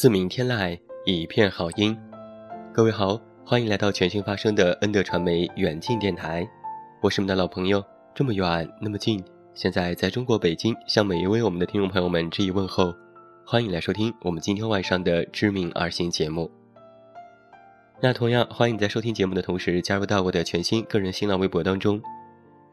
[0.00, 1.94] 自鸣天籁，一片好音。
[2.72, 6.48] 各位好，欢迎来到全新发声的恩德传媒远近电台。
[7.02, 7.84] 我是你们的老朋友，
[8.14, 9.22] 这么远那么近。
[9.52, 12.94] 现在在中国北京，向每一位我们的听众朋友们致以问候。
[13.44, 16.50] 欢迎来收听我们今天晚上的知名二星节目。
[18.00, 22.00] 那同样欢迎在收听节目的同时加入到我的全新个人新浪微博当中。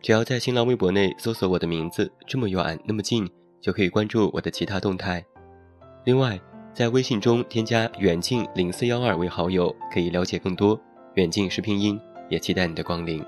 [0.01, 5.21] 只要在新浪微博内搜索我的名字“这么远那么近”，就可以关注我的其他动态。
[6.05, 6.39] 另外。
[6.77, 10.79] 在微信中添加远近零四幺二为好友，可以了解更多。
[11.15, 13.25] 远近是拼音，也期待你的光临。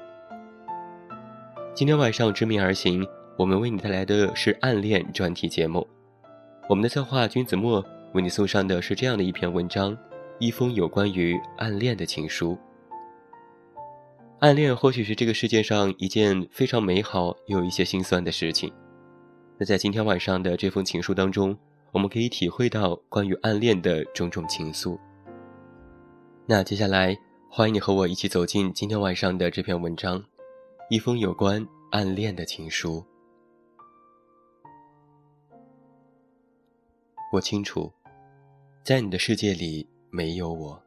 [1.74, 3.04] 今天晚上知命而行，
[3.36, 5.88] 我们为你带来的是暗恋专题节目。
[6.70, 7.84] 我们的策划君子墨
[8.14, 9.98] 为你送上的是这样的一篇文章：
[10.38, 12.56] 一封有关于暗恋的情书。
[14.42, 18.72] 暗恋或许是这个世界上一件非常美好又有一些心酸的事情。
[19.58, 21.58] 那在今天晚上的这封情书当中。
[21.92, 24.98] 我们可以体会到关于暗恋的种种情愫。
[26.46, 27.18] 那接下来，
[27.50, 30.24] 欢迎你和我一起走进今天晚上的这篇文章，
[30.90, 33.04] 一封有关暗恋的情书。
[37.32, 37.92] 我清楚，
[38.84, 40.82] 在你的世界里没有我，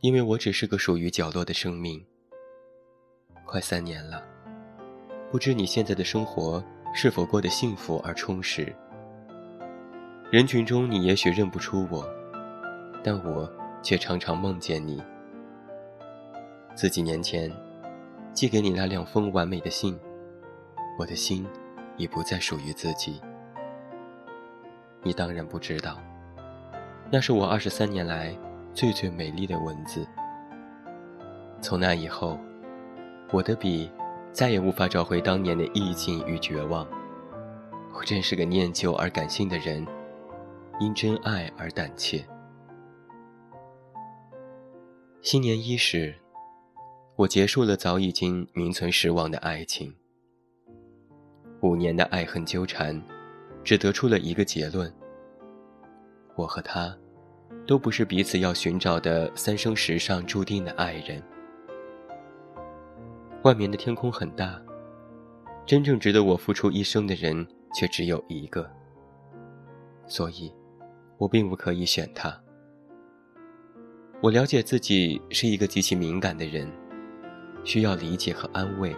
[0.00, 2.04] 因为我只是个属于角落的生命。
[3.44, 4.22] 快三年了，
[5.30, 6.62] 不知你现在的生活
[6.94, 8.74] 是否过得幸福而充实。
[10.30, 12.06] 人群中，你也许认不出我，
[13.02, 13.50] 但我
[13.82, 15.02] 却常常梦见你。
[16.74, 17.50] 自几年前
[18.34, 19.98] 寄给你那两封完美的信，
[20.98, 21.46] 我的心
[21.96, 23.22] 已不再属于自己。
[25.02, 25.98] 你当然不知道，
[27.10, 28.36] 那是我二十三年来
[28.74, 30.06] 最最美丽的文字。
[31.62, 32.38] 从那以后，
[33.30, 33.90] 我的笔
[34.30, 36.86] 再也无法找回当年的意境与绝望。
[37.94, 39.86] 我真是个念旧而感性的人。
[40.80, 42.24] 因真爱而胆怯。
[45.20, 46.14] 新年伊始，
[47.16, 49.92] 我结束了早已经名存实亡的爱情。
[51.62, 53.02] 五年的爱恨纠缠，
[53.64, 54.92] 只得出了一个结论：
[56.36, 56.96] 我和他，
[57.66, 61.20] 都不是彼此要寻找的三生石上注定的爱人。
[63.42, 64.62] 外面的天空很大，
[65.66, 68.70] 真正值得我付出一生的人却只有一个。
[70.06, 70.52] 所以。
[71.18, 72.34] 我并不可以选他。
[74.20, 76.68] 我了解自己是一个极其敏感的人，
[77.64, 78.94] 需要理解和安慰，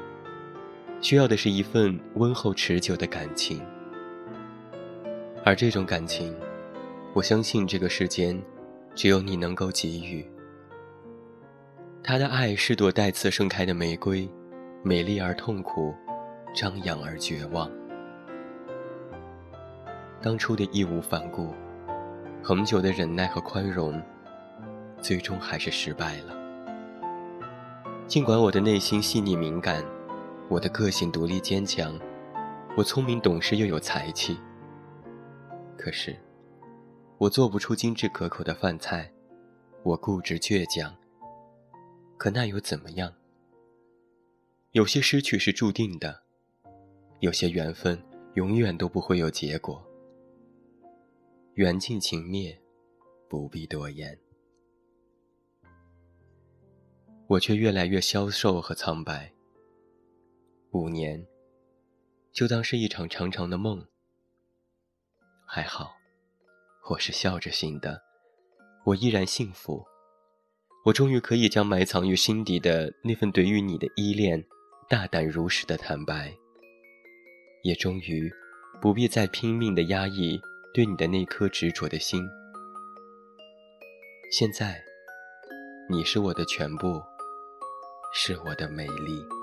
[1.01, 3.61] 需要的是一份温厚持久的感情。
[5.45, 6.35] 而这种感情，
[7.15, 8.41] 我相信这个世间，
[8.95, 10.25] 只有你能够给予。
[12.03, 14.29] 他的爱是朵带刺盛开的玫瑰，
[14.83, 15.95] 美丽而痛苦，
[16.55, 17.71] 张扬而绝望。
[20.23, 21.55] 当初的义无反顾。
[22.43, 24.03] 恒久的忍耐和宽容，
[25.01, 26.35] 最终还是失败了。
[28.07, 29.85] 尽管我的内心细腻敏感，
[30.49, 31.99] 我的个性独立坚强，
[32.77, 34.39] 我聪明懂事又有才气。
[35.77, 36.17] 可是，
[37.19, 39.13] 我做不出精致可口的饭菜，
[39.83, 40.97] 我固执倔强。
[42.17, 43.13] 可那又怎么样？
[44.73, 46.23] 有些失去是注定的，
[47.21, 48.03] 有些缘分
[48.35, 49.85] 永远都不会有结果。
[51.55, 52.57] 缘尽情灭，
[53.29, 54.17] 不必多言。
[57.27, 59.33] 我却越来越消瘦和苍白。
[60.71, 61.27] 五年，
[62.33, 63.85] 就当是一场长长的梦。
[65.45, 65.93] 还好，
[66.91, 68.01] 我是笑着醒的，
[68.85, 69.85] 我依然幸福。
[70.85, 74.43] 我终于可以将埋藏于心底的那份对于你的依恋，
[74.89, 76.33] 大胆如实的坦白，
[77.65, 78.33] 也终于
[78.81, 80.41] 不必再拼命的压抑
[80.73, 82.23] 对你的那颗执着的心。
[84.31, 84.81] 现在，
[85.89, 87.03] 你是我的全部，
[88.15, 89.40] 是我的美丽。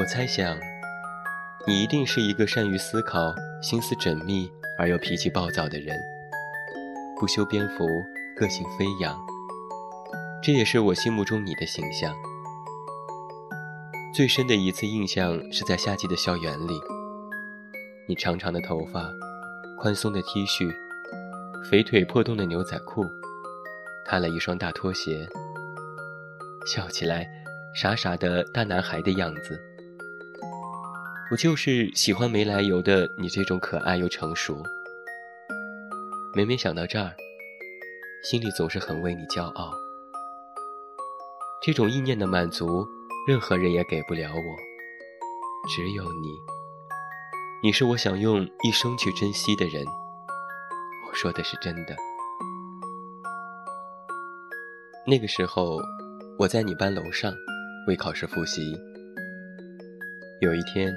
[0.00, 0.58] 我猜想，
[1.66, 5.94] 你一定是一个善于思考、心思缜密而又脾气暴躁的人，
[7.18, 7.86] 不修边幅，
[8.34, 9.14] 个性飞扬。
[10.42, 12.16] 这也是我心目中你的形象。
[14.14, 16.80] 最深的一次印象是在夏季的校园里，
[18.08, 19.12] 你长长的头发，
[19.78, 20.74] 宽松的 T 恤，
[21.70, 23.04] 肥腿破洞的牛仔裤，
[24.06, 25.28] 踏了一双大拖鞋，
[26.64, 27.28] 笑起来
[27.74, 29.62] 傻傻的大男孩的样子。
[31.30, 34.60] 我就是喜欢没来由的你这种可爱又成熟。
[36.34, 37.14] 每每想到这儿，
[38.24, 39.72] 心里总是很为你骄傲。
[41.62, 42.84] 这种意念的满足，
[43.28, 44.56] 任何人也给不了我，
[45.68, 46.36] 只有你。
[47.62, 49.86] 你是我想用一生去珍惜的人。
[51.08, 51.94] 我说的是真的。
[55.06, 55.80] 那个时候，
[56.40, 57.32] 我在你班楼上
[57.86, 58.76] 为考试复习。
[60.40, 60.92] 有一天。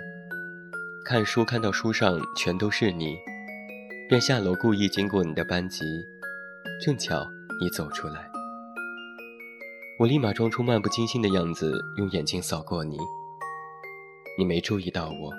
[1.06, 3.18] 看书看到书上全都是你，
[4.08, 5.84] 便下楼故意经过你的班级，
[6.82, 7.28] 正巧
[7.60, 8.26] 你走出来，
[10.00, 12.98] 我立马装出漫不经心的样子，用眼睛扫过你。
[14.38, 15.30] 你没注意到我，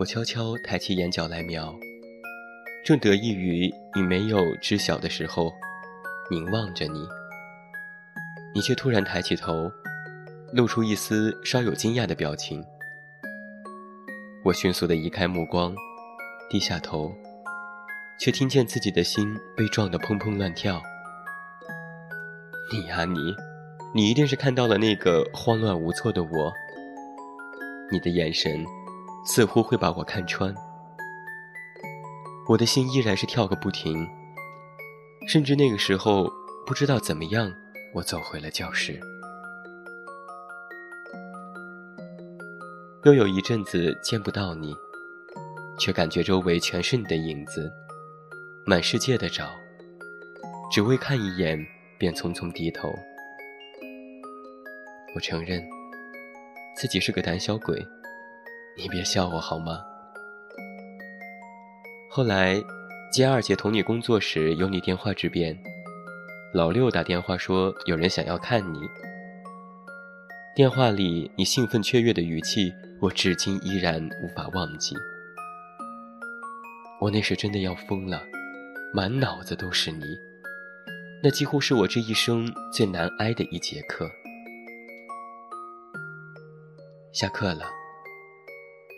[0.00, 1.72] 我悄悄抬起眼角来瞄，
[2.84, 5.52] 正得意于你没有知晓的时候，
[6.28, 7.06] 凝望着你，
[8.52, 9.70] 你却突然抬起头，
[10.52, 12.60] 露出一丝稍有惊讶的表情。
[14.44, 15.74] 我迅速地移开目光，
[16.50, 17.16] 低下头，
[18.20, 20.82] 却听见自己的心被撞得砰砰乱跳。
[22.70, 23.34] 你呀你，
[23.94, 26.52] 你一定是看到了那个慌乱无措的我。
[27.90, 28.66] 你的眼神，
[29.24, 30.54] 似乎会把我看穿。
[32.46, 34.06] 我的心依然是跳个不停，
[35.26, 36.30] 甚至那个时候
[36.66, 37.50] 不知道怎么样，
[37.94, 39.00] 我走回了教室。
[43.04, 44.74] 又有一阵子见不到你，
[45.78, 47.70] 却感觉周围全是你的影子，
[48.64, 49.50] 满世界的找，
[50.72, 51.62] 只为看一眼
[51.98, 52.88] 便匆匆低头。
[55.14, 55.62] 我承认
[56.74, 57.86] 自己是个胆小鬼，
[58.74, 59.84] 你别笑我好吗？
[62.08, 62.58] 后来
[63.12, 65.54] 接二姐同你工作时有你电话之便，
[66.54, 68.80] 老六打电话说有人想要看你。
[70.54, 74.94] 电话里你兴奋雀跃的语气，我至今依然无法忘记。
[77.00, 78.22] 我那时真的要疯了，
[78.92, 80.04] 满脑子都是你，
[81.24, 84.08] 那几乎是我这一生最难挨的一节课。
[87.12, 87.64] 下课了，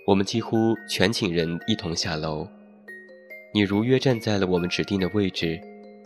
[0.07, 2.47] 我们几乎全寝人一同下楼，
[3.55, 5.59] 你如约站在了我们指定的位置，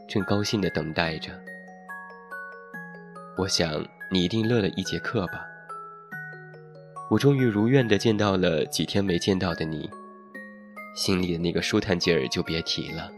[0.09, 1.33] 正高兴地等待着。
[3.37, 3.85] 我想。
[4.13, 5.47] 你一定乐了一节课吧？
[7.09, 9.89] 我终于如愿的见到了几天没见到的你，
[10.97, 13.09] 心里的那个舒坦劲儿就别提了。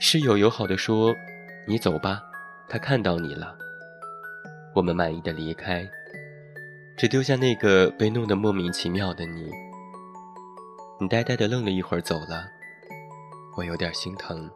[0.00, 1.14] 室友友好的说
[1.68, 2.20] ：“你走吧，
[2.68, 3.56] 他看到你了。”
[4.74, 5.88] 我们满意的离开，
[6.96, 9.48] 只丢下那个被弄得莫名其妙的你。
[11.00, 12.44] 你呆呆的愣了一会儿走了，
[13.56, 14.50] 我有点心疼。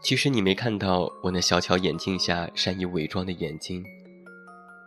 [0.00, 3.84] 其实你没看到我那小巧眼镜下善意伪装的眼睛，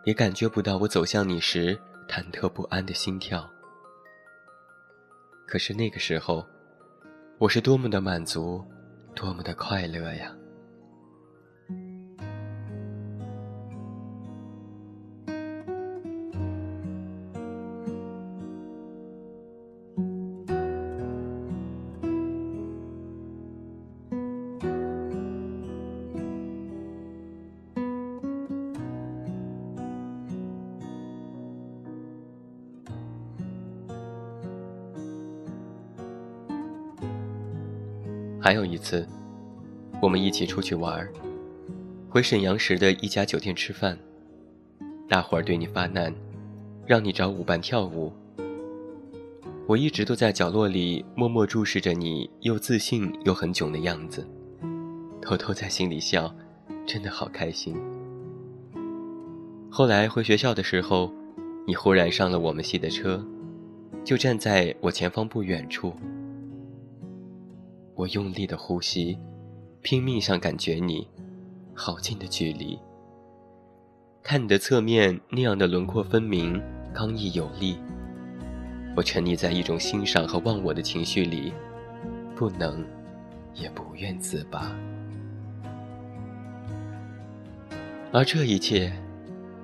[0.04, 1.78] 也感觉不到我走向你时
[2.08, 3.48] 忐忑不安的心跳。
[5.46, 6.44] 可是那个时候，
[7.38, 8.64] 我是多么的满足，
[9.14, 10.34] 多么的快乐呀！
[38.44, 39.06] 还有一次，
[40.02, 41.08] 我们一起出去玩
[42.10, 43.96] 回沈阳时的一家酒店吃饭，
[45.08, 46.12] 大伙儿对你发难，
[46.84, 48.12] 让你找舞伴跳舞。
[49.68, 54.26] 我一直都在角落里默默注视着你又自信又很囧的样子，
[55.20, 56.34] 偷偷在心里笑，
[56.84, 57.76] 真的好开心。
[59.70, 61.12] 后来回学校的时候，
[61.64, 63.24] 你忽然上了我们系的车，
[64.02, 65.94] 就站在我前方不远处。
[68.02, 69.16] 我用力的呼吸，
[69.80, 71.06] 拼命想感觉你，
[71.72, 72.76] 好近的距离。
[74.24, 76.60] 看你的侧面那样的轮廓分明、
[76.92, 77.78] 刚毅有力，
[78.96, 81.52] 我沉溺在一种欣赏和忘我的情绪里，
[82.34, 82.84] 不能，
[83.54, 84.76] 也不愿自拔。
[88.12, 88.92] 而这一切，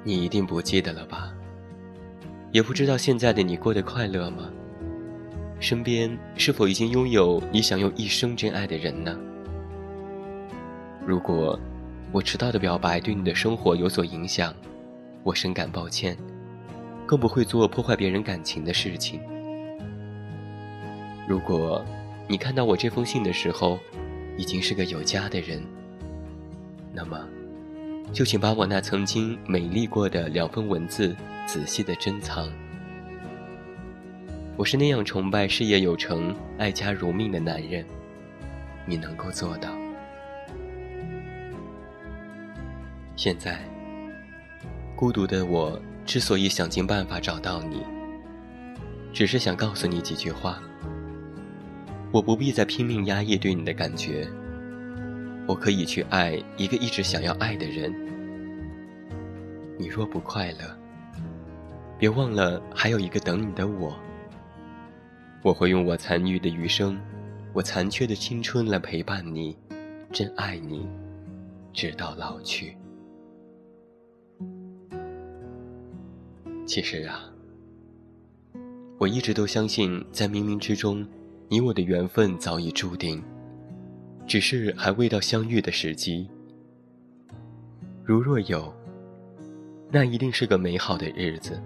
[0.05, 1.35] 你一定不记得了吧？
[2.53, 4.49] 也不知道现在的你过得快乐吗？
[5.61, 9.19] 身边是否已经拥有你想用一生真爱的人呢？
[11.05, 11.59] 如果
[12.13, 14.55] 我迟到的表白对你的生活有所影响，
[15.25, 16.17] 我深感抱歉，
[17.07, 19.21] 更不会做破坏别人感情的事情。
[21.27, 21.85] 如果
[22.29, 23.79] 你看到我这封信的时候，
[24.37, 25.61] 已经是个有家的人，
[26.95, 27.19] 那么，
[28.13, 32.49] 就请把我那曾经美丽过的两封文字仔细的珍藏。
[34.59, 37.85] 我是那样崇拜事业有成、爱家如命的男人，
[38.87, 39.71] 你能够做到。
[43.15, 43.61] 现在，
[44.97, 47.85] 孤独的我之所以想尽办法找到你，
[49.13, 50.59] 只是想告诉你几句话。
[52.11, 54.27] 我不必再拼命压抑对你的感觉，
[55.47, 57.95] 我可以去爱一个一直想要爱的人。
[59.79, 60.77] 你若不快乐，
[61.97, 63.97] 别忘了还有一个等你的我。
[65.43, 66.99] 我会用我残余的余生，
[67.53, 69.57] 我残缺的青春来陪伴你，
[70.13, 70.87] 真爱你，
[71.73, 72.77] 直到老去。
[76.67, 77.33] 其实啊，
[78.99, 81.07] 我一直都相信，在冥冥之中，
[81.49, 83.23] 你我的缘分早已注定，
[84.27, 86.29] 只是还未到相遇的时机。
[88.05, 88.75] 如若有，
[89.91, 91.63] 那一定是个美好的日子。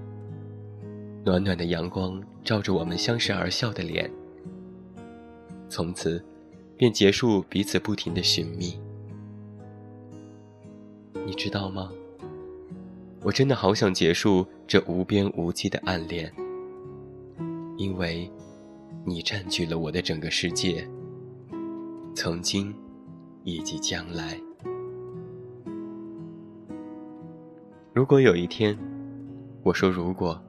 [1.25, 4.11] 暖暖的阳光照着我们相视而笑的脸，
[5.69, 6.23] 从此
[6.76, 8.76] 便结束彼此不停的寻觅。
[11.25, 11.93] 你知道吗？
[13.23, 16.33] 我真的好想结束这无边无际的暗恋，
[17.76, 18.29] 因为，
[19.05, 20.85] 你占据了我的整个世界，
[22.17, 22.75] 曾经，
[23.45, 24.37] 以及将来。
[27.93, 28.76] 如果有一天，
[29.62, 30.43] 我说如果。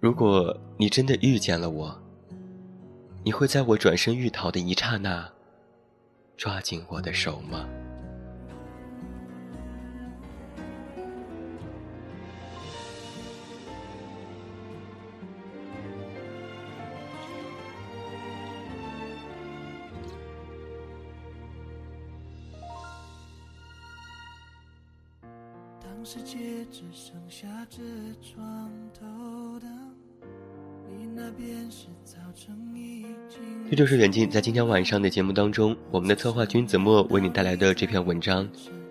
[0.00, 2.00] 如果你真的遇见了我，
[3.24, 5.28] 你会在我转身欲逃的一刹那，
[6.36, 7.68] 抓紧我的手吗？
[25.82, 27.82] 当世界只剩下这
[28.22, 29.17] 床头。
[33.70, 38.48] 这就是远近在今天晚上的节目当中，我们的策划君子墨为你带来的这篇文章，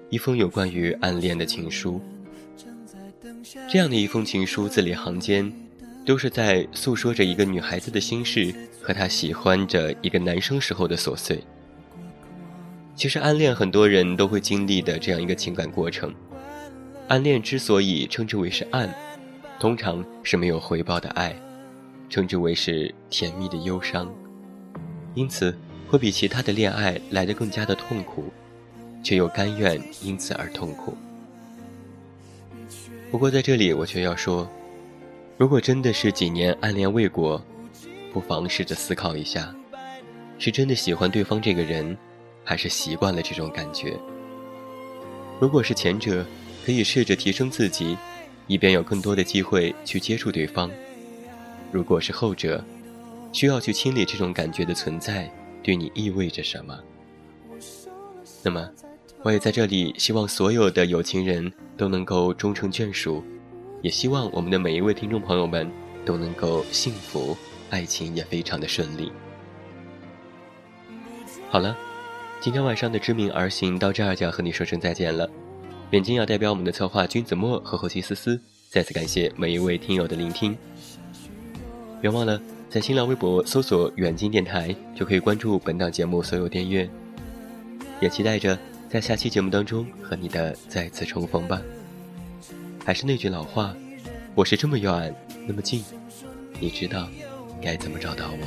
[0.10, 2.00] 一封有关于暗恋的情书。
[3.68, 5.52] 这样的一封情书，字里行间，
[6.06, 11.44] 都是在诉说着一个女孩子的心事和她喜欢着一个男生时候的琐碎。
[12.96, 16.14] 其实暗恋很多人都会经历的这样一个情感过程。
[17.08, 18.94] 暗恋之所以称之为是暗，
[19.60, 21.36] 通常是没有回报的爱。
[22.10, 24.12] 称之为是甜蜜的忧伤，
[25.14, 25.56] 因此
[25.90, 28.26] 会比其他的恋爱来得更加的痛苦，
[29.04, 30.96] 却又甘愿因此而痛苦。
[33.12, 34.50] 不过在这里我却要说，
[35.38, 37.42] 如果真的是几年暗恋未果，
[38.12, 39.54] 不妨试着思考一下，
[40.40, 41.98] 是真的喜欢对方这个人，
[42.44, 43.98] 还是习惯了这种感觉？
[45.40, 46.26] 如果是前者，
[46.66, 47.98] 可以试着提升自己，
[48.48, 50.70] 以便有更多的机会去接触对方。
[51.72, 52.64] 如果是后者，
[53.32, 55.30] 需要去清理这种感觉的存在，
[55.62, 56.80] 对你意味着什么。
[58.44, 58.70] 那么，
[59.24, 63.24] 我也在这里希望所有的有情人都能够终成眷属，
[63.82, 65.70] 也希望我们的每一位听众朋友们
[66.06, 67.36] 都能够幸福，
[67.70, 69.12] 爱情也非常的顺利。
[71.50, 71.76] 好了，
[72.40, 75.30] 今天晚上的知名而行到这儿就要和你说声再见了。
[75.92, 80.58] 远近要代表我们的策划君子墨和后期思思，再次感谢每一位听友的聆听。
[82.00, 82.40] 别忘了
[82.70, 86.88] 在新浪微博搜索“远近电台”，就可以关注本档节目所有订阅。
[88.00, 91.60] 也期待着在下期节目当中和你的再次重逢吧。
[92.86, 93.76] 还是那句老话，
[94.36, 95.14] 我是这么远
[95.48, 95.84] 那么近，
[96.60, 97.08] 你知道
[97.62, 98.38] 该怎么找到我。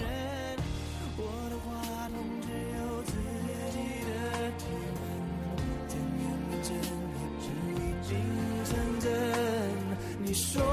[10.22, 10.69] 你说。